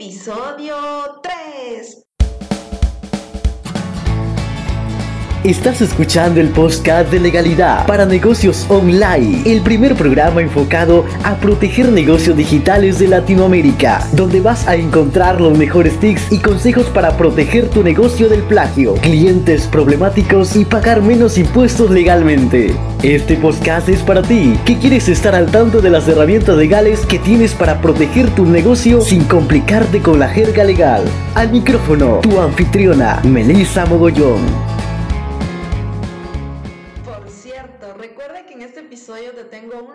[0.00, 2.09] episodio 3.
[5.44, 11.90] Estás escuchando el podcast de legalidad para negocios online, el primer programa enfocado a proteger
[11.90, 17.70] negocios digitales de Latinoamérica, donde vas a encontrar los mejores tips y consejos para proteger
[17.70, 22.76] tu negocio del plagio, clientes problemáticos y pagar menos impuestos legalmente.
[23.02, 27.18] Este podcast es para ti, que quieres estar al tanto de las herramientas legales que
[27.18, 31.02] tienes para proteger tu negocio sin complicarte con la jerga legal.
[31.34, 34.69] Al micrófono, tu anfitriona, Melissa Mogollón.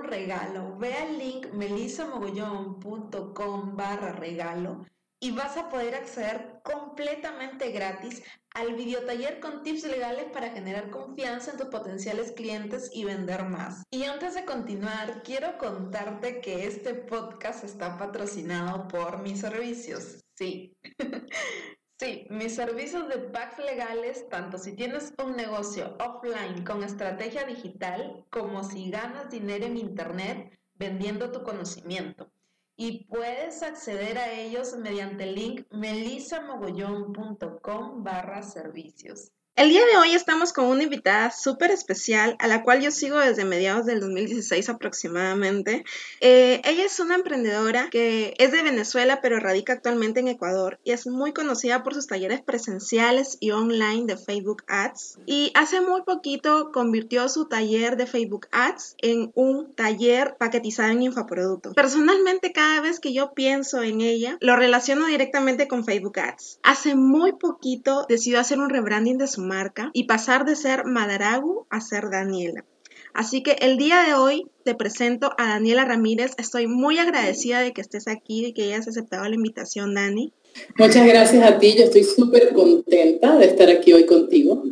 [0.03, 0.77] Regalo.
[0.77, 4.85] Ve al link melisamogollón.com barra regalo
[5.19, 8.21] y vas a poder acceder completamente gratis
[8.53, 13.83] al videotaller con tips legales para generar confianza en tus potenciales clientes y vender más.
[13.91, 20.23] Y antes de continuar, quiero contarte que este podcast está patrocinado por mis servicios.
[20.37, 20.77] Sí.
[21.97, 28.25] Sí, mis servicios de packs legales, tanto si tienes un negocio offline con estrategia digital,
[28.29, 32.29] como si ganas dinero en Internet vendiendo tu conocimiento.
[32.75, 39.31] Y puedes acceder a ellos mediante el link melisamogollón.com barra servicios.
[39.57, 43.19] El día de hoy estamos con una invitada súper especial, a la cual yo sigo
[43.19, 45.85] desde mediados del 2016 aproximadamente.
[46.19, 50.91] Eh, ella es una emprendedora que es de Venezuela, pero radica actualmente en Ecuador y
[50.91, 55.19] es muy conocida por sus talleres presenciales y online de Facebook Ads.
[55.25, 61.03] Y hace muy poquito convirtió su taller de Facebook Ads en un taller paquetizado en
[61.03, 61.71] infoproducto.
[61.71, 66.59] Personalmente, cada vez que yo pienso en ella, lo relaciono directamente con Facebook Ads.
[66.61, 71.65] Hace muy poquito decidió hacer un rebranding de su marca y pasar de ser Madaragu
[71.69, 72.65] a ser Daniela.
[73.13, 76.31] Así que el día de hoy te presento a Daniela Ramírez.
[76.37, 80.33] Estoy muy agradecida de que estés aquí y que hayas aceptado la invitación, Dani.
[80.77, 81.75] Muchas gracias a ti.
[81.77, 84.63] Yo estoy súper contenta de estar aquí hoy contigo.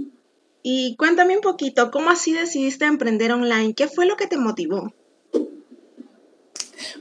[0.62, 3.74] Y cuéntame un poquito, ¿cómo así decidiste emprender online?
[3.74, 4.94] ¿Qué fue lo que te motivó?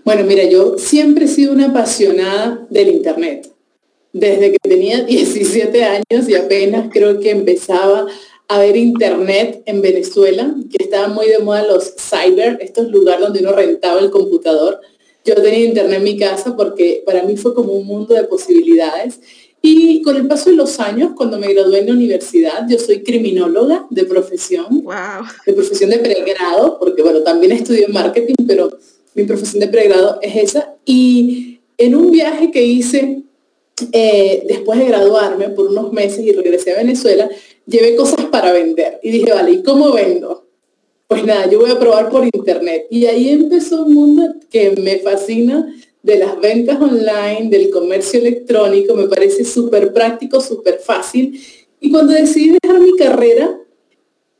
[0.04, 3.52] Bueno, mira, yo siempre he sido una apasionada del Internet
[4.12, 8.06] desde que tenía 17 años y apenas creo que empezaba
[8.48, 13.40] a ver internet en Venezuela, que estaba muy de moda los cyber, estos lugares donde
[13.40, 14.80] uno rentaba el computador.
[15.24, 19.20] Yo tenía internet en mi casa porque para mí fue como un mundo de posibilidades.
[19.62, 23.02] Y con el paso de los años, cuando me gradué en la universidad, yo soy
[23.04, 24.84] criminóloga de profesión,
[25.46, 28.76] de profesión de pregrado, porque bueno, también estudié marketing, pero
[29.14, 30.74] mi profesión de pregrado es esa.
[30.84, 33.21] Y en un viaje que hice
[33.92, 37.28] eh, después de graduarme por unos meses y regresé a Venezuela,
[37.66, 39.00] llevé cosas para vender.
[39.02, 40.46] Y dije, vale, ¿y cómo vendo?
[41.06, 42.86] Pues nada, yo voy a probar por internet.
[42.90, 48.94] Y ahí empezó un mundo que me fascina de las ventas online, del comercio electrónico,
[48.94, 51.40] me parece súper práctico, súper fácil.
[51.80, 53.58] Y cuando decidí dejar mi carrera,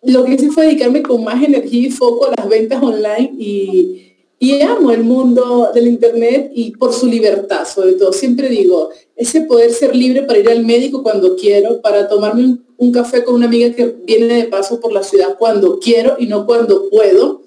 [0.03, 4.12] lo que hice fue dedicarme con más energía y foco a las ventas online y,
[4.43, 8.13] y amo el mundo del Internet y por su libertad, sobre todo.
[8.13, 12.93] Siempre digo, ese poder ser libre para ir al médico cuando quiero, para tomarme un,
[12.93, 16.45] café con una amiga que viene de paso por la ciudad cuando quiero y no
[16.45, 17.43] cuando puedo.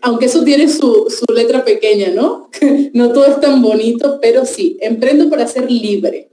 [0.00, 2.50] aunque eso tiene su, su letra pequeña, ¿no?
[2.92, 6.28] no todo es tan bonito, pero sí, emprendo para ser libre,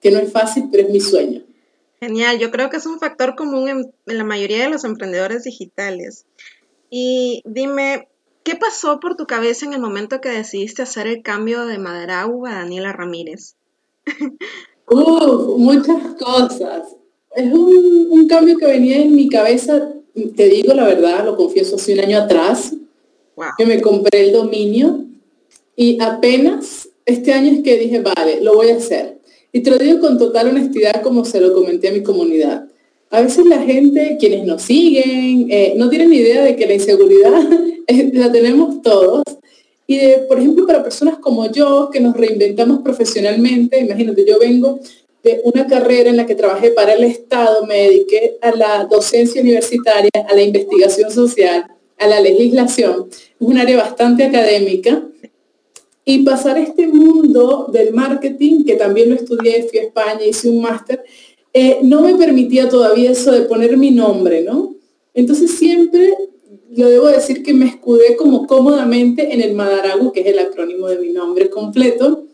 [0.00, 1.42] que no es fácil, pero es mi sueño.
[1.98, 5.42] Genial, yo creo que es un factor común en, en la mayoría de los emprendedores
[5.42, 6.26] digitales.
[6.90, 8.08] Y dime,
[8.42, 12.46] ¿Qué pasó por tu cabeza en el momento que decidiste hacer el cambio de Madarau
[12.46, 13.54] a Daniela Ramírez?
[14.92, 16.96] Uh, muchas cosas.
[17.36, 19.88] Es un, cambio que venía en mi cabeza,
[20.36, 22.74] te digo la verdad, lo confieso, hace un año atrás,
[23.56, 25.04] que me compré el dominio
[25.76, 29.18] y apenas este año es que dije, vale, lo voy a hacer.
[29.52, 32.66] Y te lo digo con total honestidad como se lo comenté a mi comunidad.
[33.10, 37.32] A veces la gente, quienes nos siguen, eh, no tienen idea de que la inseguridad
[38.12, 39.24] la tenemos todos.
[39.88, 44.78] Y de, por ejemplo, para personas como yo, que nos reinventamos profesionalmente, imagínate, yo vengo
[45.24, 49.42] de una carrera en la que trabajé para el Estado, me dediqué a la docencia
[49.42, 51.66] universitaria, a la investigación social,
[51.98, 53.08] a la legislación.
[53.10, 55.02] Es un área bastante académica.
[56.04, 60.62] Y pasar este mundo del marketing, que también lo estudié, fui a España, hice un
[60.62, 61.04] máster,
[61.52, 64.74] eh, no me permitía todavía eso de poner mi nombre, ¿no?
[65.14, 66.14] Entonces siempre,
[66.70, 70.88] lo debo decir que me escudé como cómodamente en el Madaragu, que es el acrónimo
[70.88, 72.26] de mi nombre completo.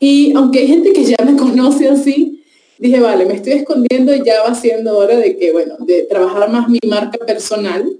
[0.00, 2.42] Y aunque hay gente que ya me conoce así,
[2.78, 6.50] dije, vale, me estoy escondiendo y ya va siendo hora de que, bueno, de trabajar
[6.50, 7.98] más mi marca personal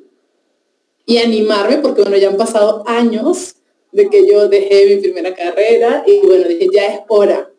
[1.07, 3.57] y animarme, porque bueno, ya han pasado años
[3.93, 7.51] de que yo dejé mi primera carrera y bueno, dije, ya es hora.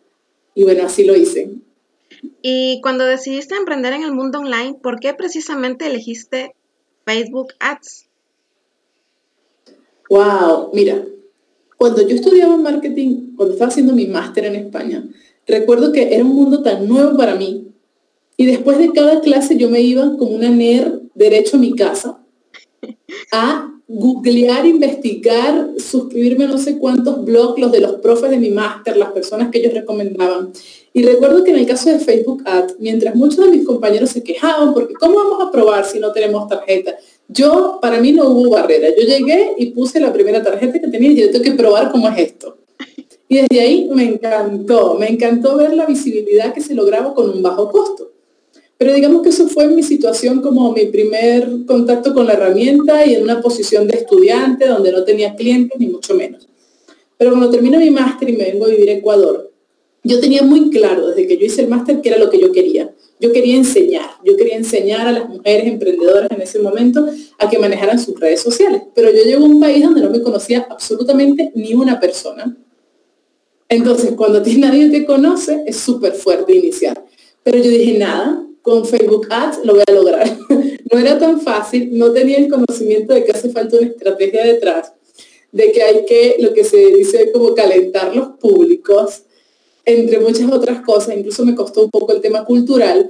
[0.56, 1.50] Y bueno, así lo hice.
[2.42, 6.56] Y cuando decidiste emprender en el mundo online, ¿por qué precisamente elegiste
[7.06, 8.08] Facebook Ads?
[10.10, 11.04] Wow, mira,
[11.78, 15.04] cuando yo estudiaba marketing, cuando estaba haciendo mi máster en España,
[15.48, 17.68] recuerdo que era un mundo tan nuevo para mí.
[18.38, 22.20] Y después de cada clase yo me iba como una nerd derecho a mi casa
[23.32, 28.98] a googlear, investigar, suscribirme no sé cuántos blogs, los de los profes de mi máster,
[28.98, 30.52] las personas que ellos recomendaban.
[30.94, 34.24] Y recuerdo que en el caso de Facebook Ads, mientras muchos de mis compañeros se
[34.24, 36.96] quejaban, porque ¿cómo vamos a probar si no tenemos tarjeta?
[37.28, 38.90] Yo, para mí no hubo barrera.
[38.90, 42.08] Yo llegué y puse la primera tarjeta que tenía y yo tengo que probar cómo
[42.10, 42.58] es esto.
[43.28, 47.42] Y desde ahí me encantó, me encantó ver la visibilidad que se lograba con un
[47.42, 48.12] bajo costo.
[48.78, 53.16] Pero digamos que eso fue mi situación como mi primer contacto con la herramienta y
[53.16, 56.48] en una posición de estudiante donde no tenía clientes ni mucho menos.
[57.18, 59.52] Pero cuando termino mi máster y me vengo a vivir a Ecuador,
[60.04, 62.52] yo tenía muy claro desde que yo hice el máster que era lo que yo
[62.52, 62.92] quería.
[63.18, 67.08] Yo quería enseñar, yo quería enseñar a las mujeres emprendedoras en ese momento
[67.40, 68.82] a que manejaran sus redes sociales.
[68.94, 72.56] Pero yo llego a un país donde no me conocía absolutamente ni una persona.
[73.70, 77.04] Entonces, cuando a ti nadie te conoce, es súper fuerte iniciar.
[77.42, 80.38] Pero yo dije, nada, con Facebook Ads lo voy a lograr.
[80.92, 84.92] no era tan fácil, no tenía el conocimiento de que hace falta una estrategia detrás,
[85.52, 89.22] de que hay que, lo que se dice como calentar los públicos,
[89.86, 93.08] entre muchas otras cosas, incluso me costó un poco el tema cultural,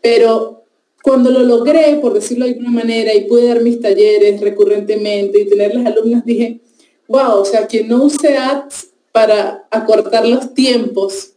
[0.00, 0.62] pero
[1.02, 5.48] cuando lo logré, por decirlo de alguna manera, y pude dar mis talleres recurrentemente y
[5.48, 6.60] tener las alumnas, dije,
[7.08, 11.32] wow, o sea, quien no use ads para acortar los tiempos,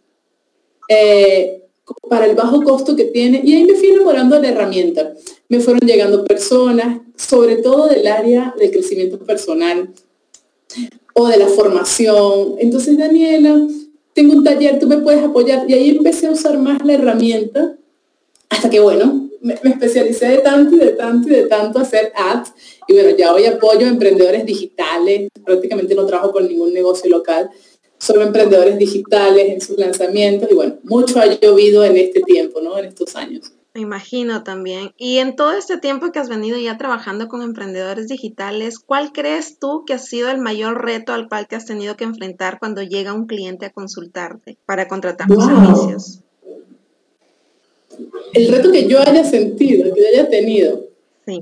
[0.88, 1.65] eh,
[2.10, 5.14] para el bajo costo que tiene y ahí me fui enamorando de la herramienta.
[5.50, 9.90] Me fueron llegando personas, sobre todo del área de crecimiento personal
[11.14, 12.56] o de la formación.
[12.60, 13.68] Entonces, Daniela,
[14.14, 15.70] tengo un taller, tú me puedes apoyar.
[15.70, 17.76] Y ahí empecé a usar más la herramienta
[18.50, 22.54] hasta que, bueno, me, especialicé de tanto y de tanto y de tanto hacer ads.
[22.88, 25.30] Y bueno, ya hoy apoyo a emprendedores digitales.
[25.44, 27.50] Prácticamente no trabajo con ningún negocio local
[28.06, 32.78] solo emprendedores digitales en sus lanzamientos y bueno, mucho ha llovido en este tiempo, ¿no?
[32.78, 33.52] En estos años.
[33.74, 34.94] Me imagino también.
[34.98, 39.60] Y en todo este tiempo que has venido ya trabajando con emprendedores digitales, ¿cuál crees
[39.60, 42.84] tú que ha sido el mayor reto al cual te has tenido que enfrentar cuando
[42.84, 46.20] llega un cliente a consultarte para contratar tus servicios?
[48.34, 50.86] El reto que yo haya sentido, que yo haya tenido,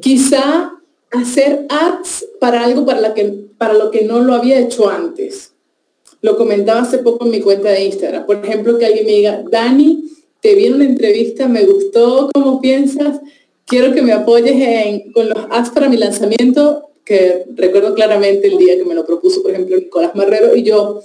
[0.01, 0.73] quizá
[1.11, 3.25] hacer ads para algo para, la que,
[3.57, 5.52] para lo que no lo había hecho antes.
[6.23, 8.25] Lo comentaba hace poco en mi cuenta de Instagram.
[8.25, 10.05] Por ejemplo, que alguien me diga, Dani,
[10.39, 13.19] te vi en una entrevista, me gustó cómo piensas,
[13.65, 18.77] quiero que me apoyes con los ads para mi lanzamiento, que recuerdo claramente el día
[18.77, 21.01] que me lo propuso, por ejemplo, Nicolás Marrero, y yo,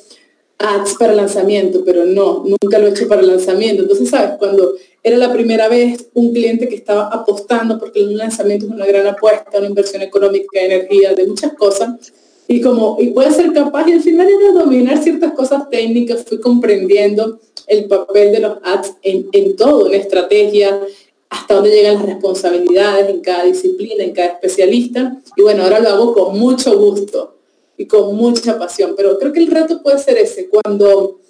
[0.58, 3.82] ads para lanzamiento, pero no, nunca lo he hecho para lanzamiento.
[3.82, 4.36] Entonces, ¿sabes?
[4.38, 8.86] Cuando era la primera vez un cliente que estaba apostando, porque un lanzamiento es una
[8.86, 12.12] gran apuesta, una inversión económica, de energía, de muchas cosas,
[12.50, 16.24] y como, y voy a ser capaz, y al final era dominar ciertas cosas técnicas,
[16.24, 20.80] fui comprendiendo el papel de los ads en, en todo, en estrategia,
[21.28, 25.20] hasta dónde llegan las responsabilidades en cada disciplina, en cada especialista.
[25.36, 27.34] Y bueno, ahora lo hago con mucho gusto
[27.76, 28.94] y con mucha pasión.
[28.96, 31.20] Pero creo que el reto puede ser ese, cuando,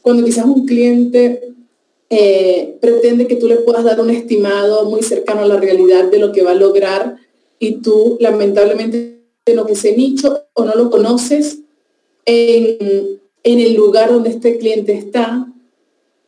[0.00, 1.54] cuando quizás un cliente
[2.08, 6.20] eh, pretende que tú le puedas dar un estimado muy cercano a la realidad de
[6.20, 7.16] lo que va a lograr
[7.58, 11.58] y tú lamentablemente de lo que ese nicho o no lo conoces
[12.24, 15.46] en, el lugar donde este cliente está.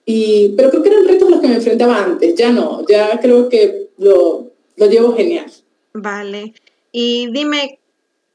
[0.04, 3.48] Y, pero creo que eran retos los que me enfrentaba antes, ya no, ya creo
[3.48, 5.50] que lo, lo llevo genial.
[5.94, 6.54] Vale.
[6.92, 7.78] Y dime,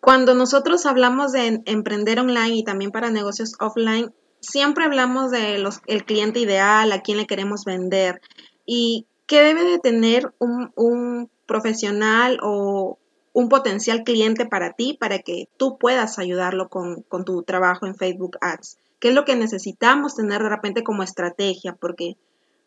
[0.01, 5.81] cuando nosotros hablamos de emprender online y también para negocios offline, siempre hablamos de los,
[5.87, 8.21] el cliente ideal, a quién le queremos vender.
[8.65, 12.97] ¿Y qué debe de tener un, un profesional o
[13.39, 18.37] un potencial cliente para ti, para que tú puedas ayudarlo con, tu trabajo en Facebook
[18.41, 18.77] Ads.
[18.99, 21.73] ¿Qué es lo que necesitamos tener de repente como estrategia?
[21.79, 22.17] Porque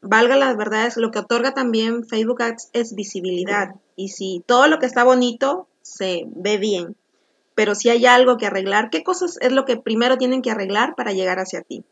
[0.01, 3.75] valga las verdades, lo que otorga también Facebook Ads es visibilidad.
[3.97, 6.97] Y si todo lo que está bonito se ve bien,
[7.55, 10.95] pero si hay algo que arreglar, ¿qué cosas es lo que primero tienen que arreglar
[10.97, 11.85] para llegar hacia ti?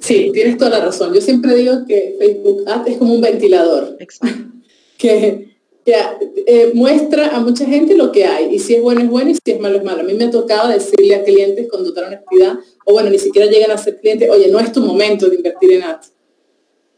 [0.00, 1.14] Sí, tienes toda la razón.
[1.14, 3.96] Yo siempre digo que Facebook Ads es como un ventilador.
[4.00, 4.52] Exacto.
[4.98, 5.53] que
[5.86, 9.34] eh, muestra a mucha gente lo que hay, y si es bueno es bueno y
[9.34, 10.00] si es malo es malo.
[10.00, 13.50] A mí me ha tocado decirle a clientes con total honestidad, o bueno, ni siquiera
[13.50, 16.12] llegan a ser clientes, oye, no es tu momento de invertir en ads.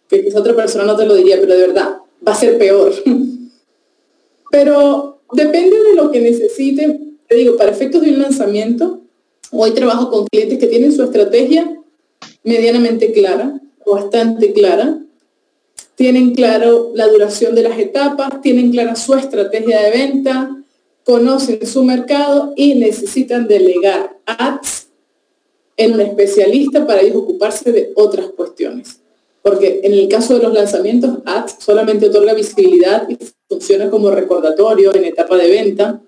[0.08, 2.92] Que quizá otra persona no te lo diría, pero de verdad, va a ser peor.
[4.50, 7.00] pero depende de lo que necesite.
[7.28, 9.00] Te digo, para efectos de un lanzamiento,
[9.52, 11.80] Hoy trabajo con clientes que tienen su estrategia
[12.42, 15.00] medianamente clara, bastante clara,
[15.96, 20.56] tienen claro la duración de las etapas, tienen clara su estrategia de venta,
[21.04, 24.88] conocen su mercado y necesitan delegar ads
[25.76, 29.00] en un especialista para ellos ocuparse de otras cuestiones.
[29.42, 33.18] Porque en el caso de los lanzamientos, ads solamente otorga visibilidad y
[33.48, 36.00] funciona como recordatorio en etapa de venta,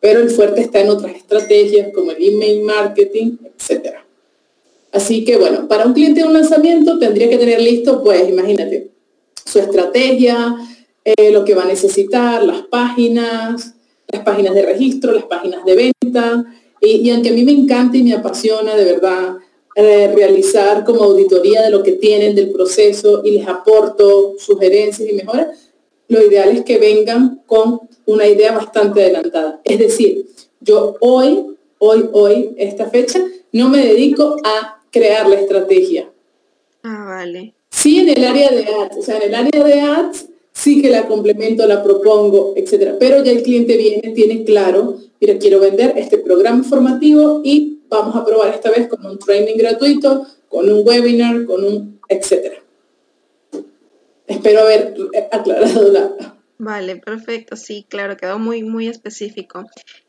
[0.00, 3.96] pero el fuerte está en otras estrategias como el email marketing, etc.
[4.90, 8.89] Así que bueno, para un cliente de un lanzamiento tendría que tener listo, pues imagínate,
[9.50, 10.56] su estrategia,
[11.04, 13.74] eh, lo que va a necesitar, las páginas,
[14.08, 16.44] las páginas de registro, las páginas de venta.
[16.80, 19.36] Y, aunque a mí me encanta y me apasiona de verdad
[19.74, 25.12] eh, realizar como auditoría de lo que tienen del proceso y les aporto sugerencias y
[25.12, 25.70] mejoras,
[26.08, 29.60] lo ideal es que vengan con una idea bastante adelantada.
[29.64, 30.26] Es decir,
[30.60, 33.20] yo hoy, hoy, hoy, esta fecha,
[33.52, 36.10] no me dedico a crear la estrategia.
[36.82, 37.54] Ah, vale.
[37.80, 40.90] Sí, en el área de ads, o sea, en el área de ads sí que
[40.90, 42.96] la complemento, la propongo, etcétera.
[43.00, 48.14] Pero ya el cliente viene, tiene claro, mira, quiero vender este programa formativo y vamos
[48.16, 52.62] a probar esta vez con un training gratuito, con un webinar, con un etcétera.
[54.26, 54.94] Espero haber
[55.32, 56.36] aclarado la.
[56.58, 57.56] Vale, perfecto.
[57.56, 59.64] Sí, claro, quedó muy, muy específico.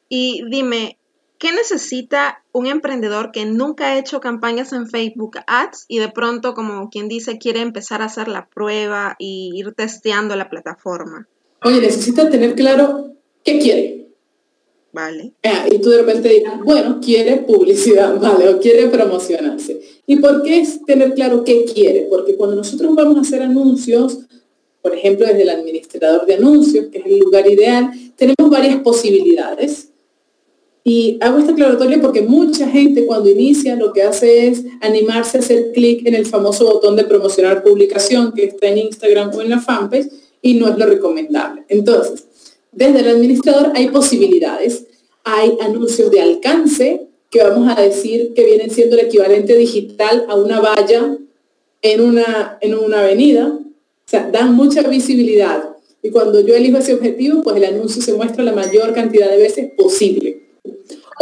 [0.09, 0.97] Y dime,
[1.41, 6.53] ¿Qué necesita un emprendedor que nunca ha hecho campañas en Facebook Ads y de pronto,
[6.53, 11.27] como quien dice, quiere empezar a hacer la prueba y ir testeando la plataforma?
[11.63, 14.09] Oye, necesita tener claro qué quiere.
[14.93, 15.31] Vale.
[15.41, 19.81] Ah, y tú de repente dirás, bueno, quiere publicidad, vale, o quiere promocionarse.
[20.05, 22.05] ¿Y por qué es tener claro qué quiere?
[22.07, 24.19] Porque cuando nosotros vamos a hacer anuncios,
[24.79, 29.90] por ejemplo, desde el administrador de anuncios, que es el lugar ideal, tenemos varias posibilidades
[30.83, 35.41] y hago esta aclaratoria porque mucha gente cuando inicia lo que hace es animarse a
[35.41, 39.51] hacer clic en el famoso botón de promocionar publicación que está en Instagram o en
[39.51, 40.07] la fanpage
[40.41, 41.63] y no es lo recomendable.
[41.67, 42.25] Entonces,
[42.71, 44.85] desde el administrador hay posibilidades.
[45.23, 50.35] Hay anuncios de alcance que vamos a decir que vienen siendo el equivalente digital a
[50.35, 51.15] una valla
[51.83, 53.47] en una, en una avenida.
[53.47, 55.75] O sea, dan mucha visibilidad.
[56.01, 59.37] Y cuando yo elijo ese objetivo, pues el anuncio se muestra la mayor cantidad de
[59.37, 60.50] veces posible.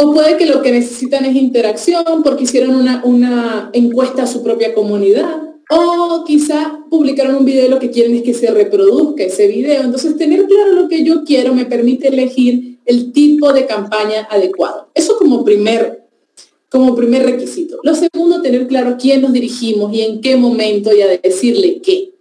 [0.02, 4.72] O puede que lo que necesitan es interacción porque hicieron una, encuesta a su propia
[4.72, 5.42] comunidad.
[5.68, 9.82] O quizá publicaron un video y lo que quieren es que se reproduzca ese video.
[9.82, 14.88] Entonces, tener claro lo que yo quiero me permite elegir el tipo de campaña adecuado.
[14.94, 16.08] Eso como primer,
[16.70, 17.78] como primer requisito.
[17.82, 22.14] Lo segundo, tener claro quién nos dirigimos y en qué momento y a decirle qué.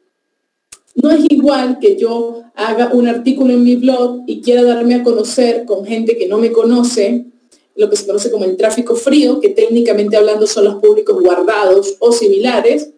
[0.96, 5.04] No es igual que yo haga un artículo en mi blog y quiera darme a
[5.04, 7.30] conocer con gente que no me conoce
[7.80, 11.96] lo que se conoce como el tráfico frío, que técnicamente hablando son los públicos guardados
[12.00, 12.90] o similares,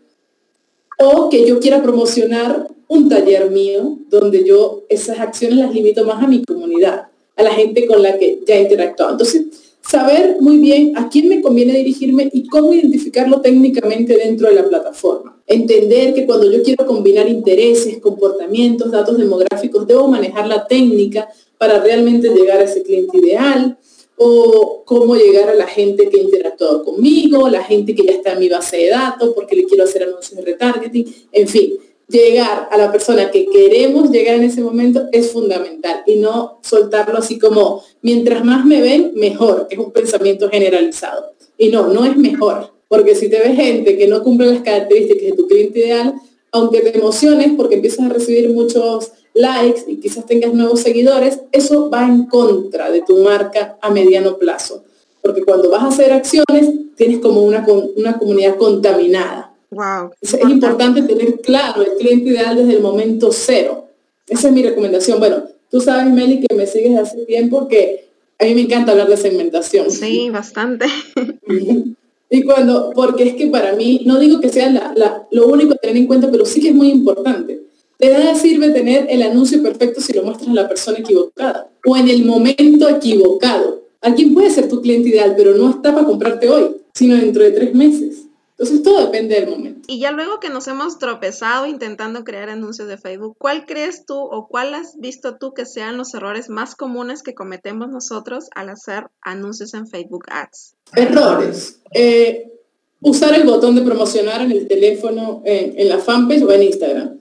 [0.98, 6.24] o que yo quiera promocionar un taller mío, donde yo esas acciones las limito más
[6.24, 9.12] a mi comunidad, a la gente con la que ya he interactuado.
[9.12, 9.44] Entonces,
[9.88, 14.68] saber muy bien a quién me conviene dirigirme y cómo identificarlo técnicamente dentro de la
[14.68, 15.40] plataforma.
[15.46, 21.80] Entender que cuando yo quiero combinar intereses, comportamientos, datos demográficos, debo manejar la técnica para
[21.80, 23.78] realmente llegar a ese cliente ideal
[24.24, 28.34] o cómo llegar a la gente que ha interactuado conmigo, la gente que ya está
[28.34, 31.74] en mi base de datos porque le quiero hacer anuncios de retargeting, en fin,
[32.08, 37.18] llegar a la persona que queremos llegar en ese momento es fundamental y no soltarlo
[37.18, 41.34] así como mientras más me ven, mejor, es un pensamiento generalizado.
[41.58, 45.32] Y no, no es mejor, porque si te ves gente que no cumple las características
[45.32, 46.14] de tu cliente ideal,
[46.52, 51.90] aunque te emociones porque empiezas a recibir muchos likes y quizás tengas nuevos seguidores, eso
[51.90, 54.84] va en contra de tu marca a mediano plazo.
[55.22, 59.54] Porque cuando vas a hacer acciones, tienes como una, una comunidad contaminada.
[59.70, 60.12] Wow.
[60.20, 63.88] Es, importante tener claro el cliente ideal desde el momento cero.
[64.28, 65.20] Esa es mi recomendación.
[65.20, 68.10] Bueno, tú sabes, Meli, que me sigues hace tiempo que
[68.40, 69.90] a mí me encanta hablar de segmentación.
[69.92, 70.86] Sí, bastante.
[72.34, 74.94] Y cuando, porque es que para mí, no digo que sea
[75.32, 77.60] lo único a tener en cuenta, pero sí que es muy importante.
[78.02, 81.96] De nada sirve tener el anuncio perfecto si lo muestras a la persona equivocada o
[81.96, 83.84] en el momento equivocado.
[84.02, 87.52] Alguien puede ser tu cliente ideal, pero no está para comprarte hoy, sino dentro de
[87.52, 88.24] tres meses.
[88.58, 89.82] Entonces todo depende del momento.
[89.88, 94.16] Y ya luego que nos hemos tropezado intentando crear anuncios de Facebook, ¿cuál crees tú
[94.16, 98.70] o cuál has visto tú que sean los errores más comunes que cometemos nosotros al
[98.70, 100.74] hacer anuncios en Facebook Ads?
[100.96, 101.82] Errores.
[101.94, 102.52] Eh,
[103.00, 107.21] usar el botón de promocionar en el teléfono, en la fanpage o en Instagram.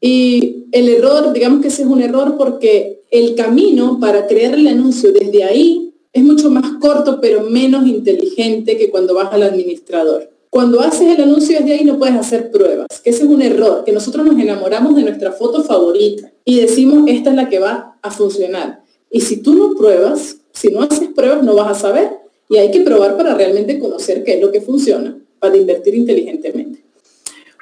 [0.00, 4.68] Y el error, digamos que ese es un error porque el camino para crear el
[4.68, 10.30] anuncio desde ahí es mucho más corto, pero menos inteligente que cuando vas al administrador.
[10.50, 13.84] Cuando haces el anuncio desde ahí no puedes hacer pruebas, que ese es un error,
[13.84, 17.98] que nosotros nos enamoramos de nuestra foto favorita y decimos, esta es la que va
[18.00, 18.82] a funcionar.
[19.10, 22.10] Y si tú no pruebas, si no haces pruebas, no vas a saber.
[22.48, 26.82] Y hay que probar para realmente conocer qué es lo que funciona, para invertir inteligentemente.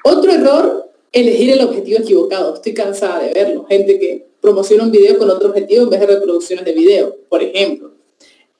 [0.04, 2.54] Otro error, elegir el objetivo equivocado.
[2.54, 3.66] Estoy cansada de verlo.
[3.68, 7.42] Gente que promociona un video con otro objetivo en vez de reproducciones de video, por
[7.42, 7.92] ejemplo.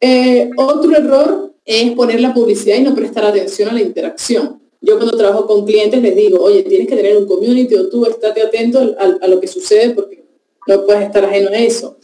[0.00, 4.60] Eh, otro error es poner la publicidad y no prestar atención a la interacción.
[4.80, 8.06] Yo cuando trabajo con clientes les digo, oye, tienes que tener un community o tú
[8.06, 10.24] estate atento a, lo que sucede porque
[10.66, 11.96] no puedes estar ajeno a eso.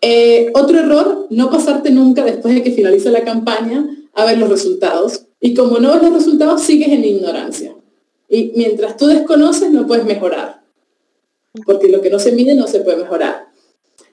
[0.00, 4.48] Eh, otro error, no pasarte nunca después de que finalice la campaña a ver los
[4.48, 5.22] resultados.
[5.40, 7.74] Y como no ves los resultados, sigues en ignorancia.
[8.28, 10.60] Y mientras tú desconoces, no puedes mejorar.
[11.64, 13.48] Porque lo que no se mide no se puede mejorar.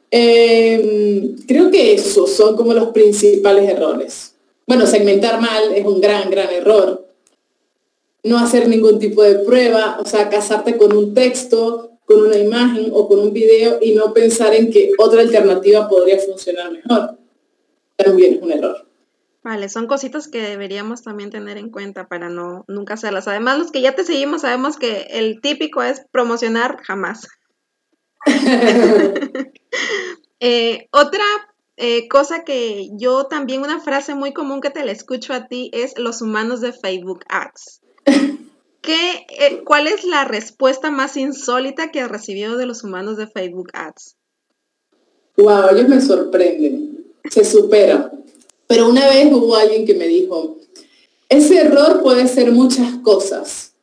[0.10, 4.34] Em, creo que esos son como los principales errores.
[4.66, 7.06] Bueno, segmentar mal es un gran, gran error.
[8.24, 12.92] No hacer ningún tipo de prueba, o sea, casarte con un texto, con una imagen
[12.94, 17.18] o con un video y no pensar en que otra alternativa podría funcionar mejor.
[17.96, 18.85] También es un error.
[19.46, 23.28] Vale, son cositas que deberíamos también tener en cuenta para no nunca hacerlas.
[23.28, 27.28] Además, los que ya te seguimos sabemos que el típico es promocionar jamás.
[30.42, 31.24] Eh, otra
[31.78, 35.72] eh, cosa que yo también, una frase muy común que te la escucho a ti
[35.74, 37.82] es los humanos de Facebook Ads.
[38.82, 43.28] ¿Qué, eh, ¿Cuál es la respuesta más insólita que has recibido de los humanos de
[43.28, 44.18] Facebook Ads?
[45.38, 48.26] Wow, ellos me sorprenden, se superan.
[48.68, 50.58] Pero una vez hubo alguien que me dijo,
[51.30, 53.74] ese error puede ser muchas cosas,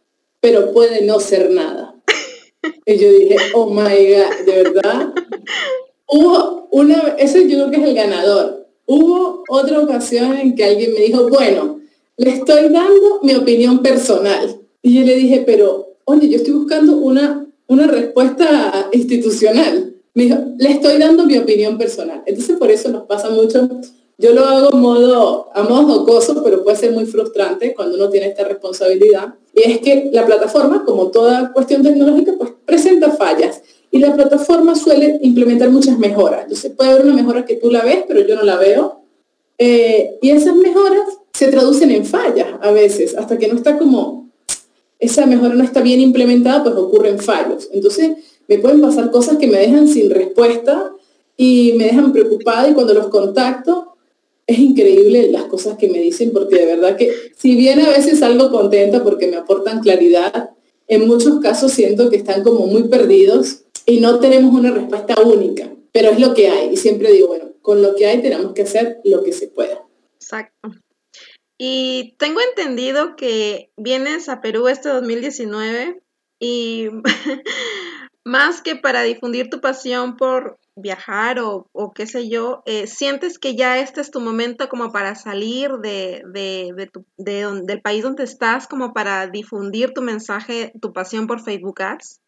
[0.41, 1.95] pero puede no ser nada.
[2.87, 5.13] Y yo dije, oh my God, ¿de verdad?
[6.07, 8.69] Hubo una, ese yo creo que es el ganador.
[8.87, 11.81] Hubo otra ocasión en que alguien me dijo, bueno,
[12.17, 14.61] le estoy dando mi opinión personal.
[14.81, 19.95] Y yo le dije, pero, oye, yo estoy buscando una, una respuesta institucional.
[20.15, 22.23] Me dijo, le estoy dando mi opinión personal.
[22.27, 23.69] Entonces por eso nos pasa mucho.
[24.19, 28.29] Yo lo hago modo, a modo jocoso, pero puede ser muy frustrante cuando uno tiene
[28.29, 29.35] esta responsabilidad.
[29.55, 34.75] Y es que la plataforma, como toda cuestión tecnológica, pues presenta fallas y la plataforma
[34.75, 36.45] suele implementar muchas mejoras.
[36.45, 39.01] Entonces puede haber una mejora que tú la ves, pero yo no la veo.
[39.59, 44.31] Eh, y esas mejoras se traducen en fallas a veces, hasta que no está como,
[44.99, 47.69] esa mejora no está bien implementada, pues ocurren fallos.
[47.73, 48.13] Entonces
[48.49, 50.93] me pueden pasar cosas que me dejan sin respuesta
[51.37, 53.92] y me dejan preocupada y cuando los contacto
[54.53, 58.21] es increíble las cosas que me dicen porque de verdad que si bien a veces
[58.21, 60.51] salgo contenta porque me aportan claridad,
[60.89, 65.73] en muchos casos siento que están como muy perdidos y no tenemos una respuesta única,
[65.93, 66.71] pero es lo que hay.
[66.73, 69.87] Y siempre digo, bueno, con lo que hay tenemos que hacer lo que se pueda.
[70.15, 70.71] Exacto.
[71.59, 76.03] Y tengo entendido que vienes a Perú este 2019
[76.41, 76.89] y
[78.25, 83.57] más que para difundir tu pasión por viajar o, qué sé yo, eh, ¿sientes que
[83.57, 86.23] ya este es tu momento como para salir de,
[87.19, 92.21] del país donde estás, como para difundir tu mensaje, tu pasión por Facebook Ads?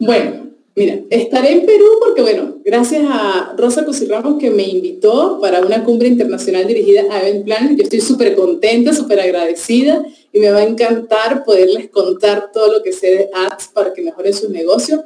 [0.00, 5.60] Bueno, mira, estaré en Perú porque, bueno, gracias a Rosa Cusirramos que me invitó para
[5.60, 7.76] una cumbre internacional dirigida a Event Plan.
[7.76, 12.82] Yo estoy súper contenta, súper agradecida y me va a encantar poderles contar todo lo
[12.82, 15.04] que sé de ads para que mejoren su negocio.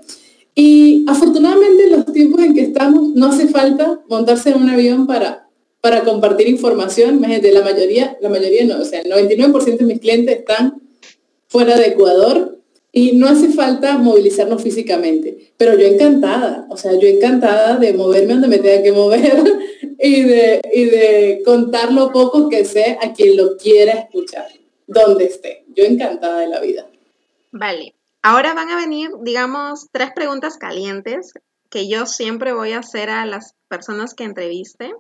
[0.55, 5.07] Y afortunadamente en los tiempos en que estamos no hace falta montarse en un avión
[5.07, 5.49] para,
[5.81, 7.17] para compartir información.
[7.17, 10.83] Imagínate, la mayoría, la mayoría no, o sea, el 99% de mis clientes están
[11.49, 12.52] fuera de Ecuador
[12.95, 18.35] y no hace falta movilizarnos físicamente, pero yo encantada, o sea, yo encantada de moverme
[18.35, 19.43] donde me tenga que mover
[19.99, 24.47] y de, y de contar lo poco que sé a quien lo quiera escuchar,
[24.87, 25.65] donde esté.
[25.75, 26.87] Yo encantada de la vida.
[27.51, 31.33] Vale, ahora van a venir, digamos, tres preguntas calientes
[31.71, 34.93] que yo siempre voy a hacer a las personas que entreviste.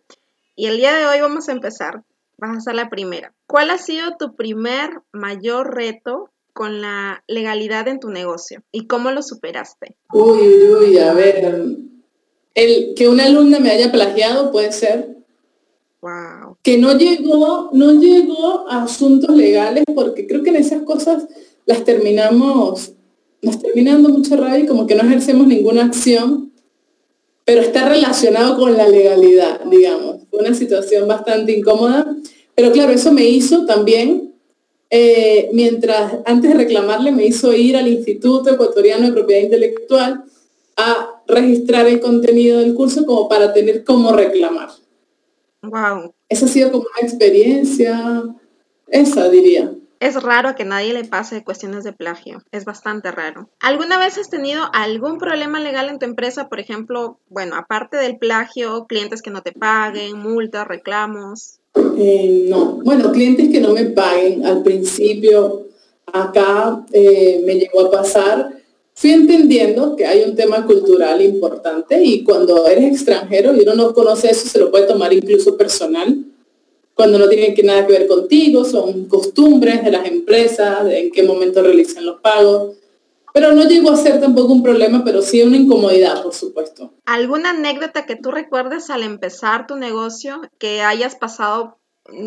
[0.56, 2.02] Y el día de hoy vamos a empezar.
[2.38, 3.34] Vas a hacer la primera.
[3.46, 9.10] ¿Cuál ha sido tu primer mayor reto con la legalidad en tu negocio y cómo
[9.10, 9.96] lo superaste?
[10.12, 10.40] Uy,
[10.80, 11.76] uy, a ver.
[12.54, 15.16] El que una alumna me haya plagiado puede ser.
[16.02, 16.56] Wow.
[16.62, 21.24] Que no llegó, no llegó a asuntos legales porque creo que en esas cosas
[21.64, 22.92] las terminamos,
[23.40, 26.52] nos terminando mucho rabia y como que no ejercemos ninguna acción,
[27.44, 30.22] pero está relacionado con la legalidad, digamos.
[30.30, 32.16] Fue una situación bastante incómoda,
[32.54, 34.31] pero claro, eso me hizo también
[34.94, 40.24] eh, mientras antes de reclamarle me hizo ir al Instituto Ecuatoriano de Propiedad Intelectual
[40.76, 44.68] a registrar el contenido del curso como para tener cómo reclamar.
[45.62, 46.12] Wow.
[46.28, 48.22] Esa ha sido como una experiencia,
[48.88, 49.72] esa diría.
[49.98, 53.48] Es raro que nadie le pase cuestiones de plagio, es bastante raro.
[53.60, 56.50] ¿Alguna vez has tenido algún problema legal en tu empresa?
[56.50, 61.61] Por ejemplo, bueno, aparte del plagio, clientes que no te paguen, multas, reclamos.
[61.74, 64.44] Eh, no, bueno, clientes que no me paguen.
[64.44, 65.66] Al principio,
[66.12, 68.50] acá eh, me llegó a pasar,
[68.94, 73.94] fui entendiendo que hay un tema cultural importante y cuando eres extranjero y uno no
[73.94, 76.26] conoce eso, se lo puede tomar incluso personal
[76.94, 81.10] cuando no tienen que nada que ver contigo, son costumbres de las empresas, de en
[81.10, 82.76] qué momento realizan los pagos.
[83.32, 86.92] Pero no llegó a ser tampoco un problema, pero sí una incomodidad, por supuesto.
[87.06, 91.78] ¿Alguna anécdota que tú recuerdes al empezar tu negocio que hayas pasado,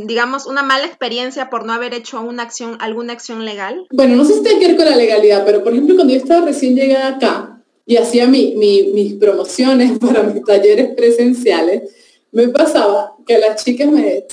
[0.06, 3.86] digamos, una mala experiencia por no haber hecho una acción, alguna acción legal?
[3.92, 6.20] Bueno, no sé si tiene que ver con la legalidad, pero por ejemplo, cuando yo
[6.20, 11.84] estaba recién llegada acá y hacía mi, mis promociones para mis talleres presenciales,
[12.32, 14.26] me pasaba que las chicas me,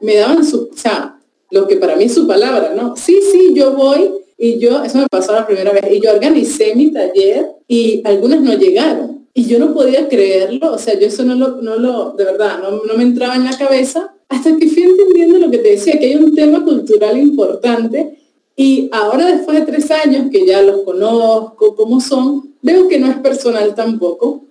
[0.00, 1.18] me daban su, o sea,
[1.50, 2.96] lo que para mí es su palabra, ¿no?
[2.96, 6.74] Sí, sí, yo voy y yo, eso me pasó la primera vez, y yo organicé
[6.74, 9.28] mi taller y algunas no llegaron.
[9.34, 12.58] Y yo no podía creerlo, o sea, yo eso no lo, no lo de verdad,
[12.58, 15.98] no, no me entraba en la cabeza, hasta que fui entendiendo lo que te decía,
[15.98, 18.18] que hay un tema cultural importante.
[18.56, 23.08] Y ahora después de tres años que ya los conozco, cómo son, veo que no
[23.08, 24.44] es personal tampoco,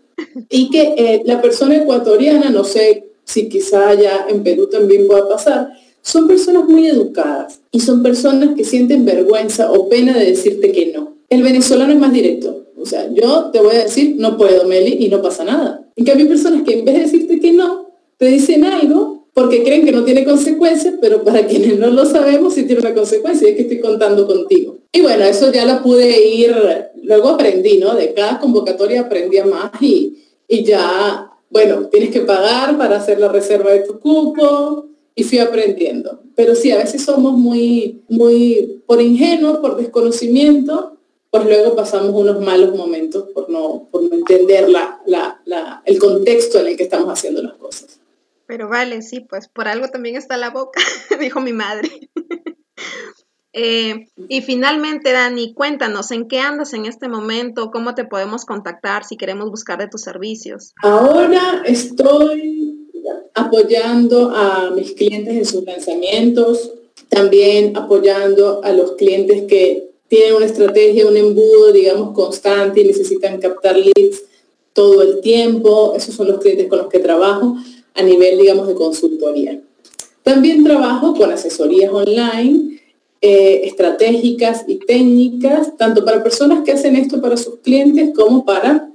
[0.49, 5.27] y que eh, la persona ecuatoriana, no sé si quizá ya en Perú también pueda
[5.27, 5.69] pasar,
[6.09, 10.87] son personas muy educadas y son personas que sienten vergüenza o pena de decirte que
[10.87, 11.17] no.
[11.29, 12.65] El venezolano es más directo.
[12.81, 15.87] O sea, yo te voy a decir, no puedo, Meli, y no pasa nada.
[15.95, 19.63] En cambio, hay personas que en vez de decirte que no, te dicen algo porque
[19.63, 23.47] creen que no tiene consecuencias, pero para quienes no lo sabemos sí tiene una consecuencia,
[23.47, 24.77] y es que estoy contando contigo.
[24.91, 26.55] Y bueno, eso ya lo pude ir,
[27.03, 27.93] luego aprendí, ¿no?
[27.93, 30.17] De cada convocatoria aprendía más y,
[30.47, 34.88] y ya, bueno, tienes que pagar para hacer la reserva de tu cupo
[35.19, 36.23] y fui aprendiendo.
[36.33, 40.97] Pero sí, a veces somos muy, muy, por ingenuo, por desconocimiento,
[41.29, 46.59] pues luego pasamos unos malos momentos por no, por no entender la, la, el contexto
[46.59, 47.99] en el que estamos haciendo las cosas.
[48.45, 50.81] Pero vale, sí, pues por algo también está la boca,
[51.19, 52.09] dijo mi madre.
[53.51, 57.71] Eh, y finalmente, Dani, cuéntanos, ¿en qué andas en este momento?
[57.71, 60.75] ¿Cómo te podemos contactar si queremos buscar de tus servicios?
[60.83, 62.78] Ahora estoy
[63.33, 66.71] apoyando a mis clientes en sus lanzamientos,
[67.09, 73.39] también apoyando a los clientes que tienen una estrategia, un embudo, digamos, constante y necesitan
[73.39, 74.23] captar leads
[74.73, 75.93] todo el tiempo.
[75.95, 77.55] Esos son los clientes con los que trabajo
[77.93, 79.61] a nivel, digamos, de consultoría.
[80.23, 82.79] También trabajo con asesorías online
[83.21, 88.89] eh, estratégicas y técnicas, tanto para personas que hacen esto para sus clientes como para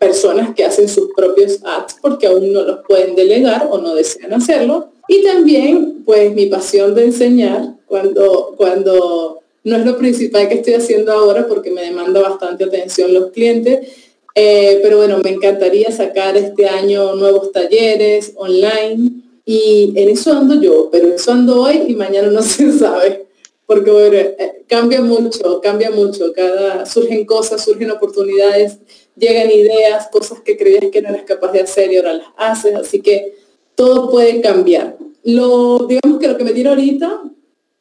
[0.00, 4.32] personas que hacen sus propios ads porque aún no los pueden delegar o no desean
[4.32, 4.88] hacerlo.
[5.06, 10.74] Y también, pues, mi pasión de enseñar cuando, cuando no es lo principal que estoy
[10.74, 13.88] haciendo ahora porque me demanda bastante atención los clientes.
[14.34, 19.10] Eh, pero bueno, me encantaría sacar este año nuevos talleres online
[19.44, 23.26] y en eso ando yo, pero eso ando hoy y mañana no se sabe
[23.70, 28.78] porque eh, cambia mucho, cambia mucho, cada, surgen cosas, surgen oportunidades,
[29.20, 32.74] llegan ideas, cosas que creías que no eras capaz de hacer y ahora las haces,
[32.74, 33.34] así que
[33.74, 34.96] todo puede cambiar.
[35.22, 37.22] Lo, digamos que lo que me tiene ahorita,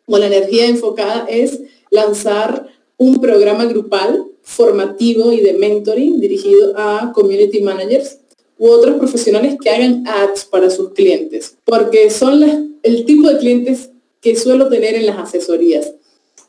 [0.05, 7.11] o la energía enfocada, es lanzar un programa grupal formativo y de mentoring dirigido a
[7.13, 8.19] community managers
[8.57, 13.89] u otros profesionales que hagan ads para sus clientes, porque son el tipo de clientes
[14.21, 15.93] que suelo tener en las asesorías.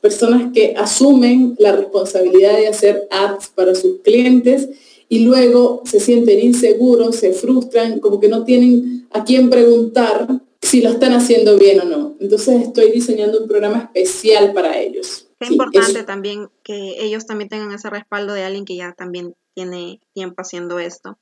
[0.00, 4.68] Personas que asumen la responsabilidad de hacer ads para sus clientes
[5.08, 10.28] y luego se sienten inseguros, se frustran, como que no tienen a quién preguntar
[10.62, 12.16] si lo están haciendo bien o no.
[12.20, 15.26] Entonces estoy diseñando un programa especial para ellos.
[15.40, 20.00] Es importante también que ellos también tengan ese respaldo de alguien que ya también tiene
[20.12, 21.18] tiempo haciendo esto.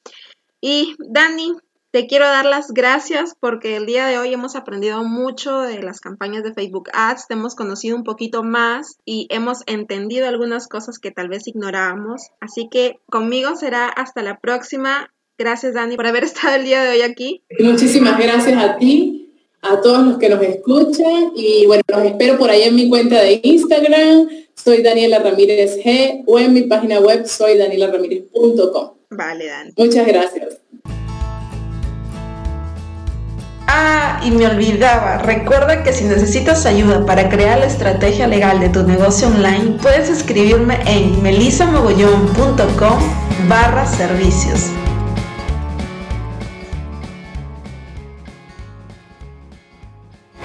[0.61, 1.55] Y Dani,
[1.99, 5.99] te quiero dar las gracias porque el día de hoy hemos aprendido mucho de las
[5.99, 11.01] campañas de Facebook Ads, te hemos conocido un poquito más y hemos entendido algunas cosas
[11.01, 12.29] que tal vez ignorábamos.
[12.39, 15.13] Así que conmigo será hasta la próxima.
[15.37, 17.43] Gracias Dani por haber estado el día de hoy aquí.
[17.59, 22.49] Muchísimas gracias a ti, a todos los que nos escuchan y bueno, los espero por
[22.49, 24.29] ahí en mi cuenta de Instagram.
[24.55, 28.99] Soy Daniela Ramírez G o en mi página web soy danielaramírez.com.
[29.11, 29.73] Vale, Dani.
[29.77, 30.61] Muchas gracias.
[33.71, 38.71] Ah, y me olvidaba, recuerda que si necesitas ayuda para crear la estrategia legal de
[38.71, 42.99] tu negocio online, puedes escribirme en melisamogollón.com
[43.47, 44.71] barra servicios.